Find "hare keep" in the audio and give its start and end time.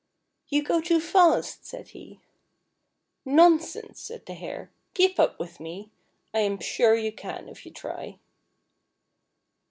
4.33-5.19